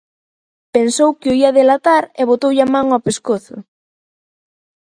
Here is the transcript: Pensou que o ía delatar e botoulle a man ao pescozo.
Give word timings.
Pensou 0.75 1.09
que 1.19 1.29
o 1.31 1.35
ía 1.41 1.55
delatar 1.59 2.03
e 2.21 2.23
botoulle 2.29 2.63
a 2.65 2.71
man 2.73 2.87
ao 2.91 3.03
pescozo. 3.07 3.57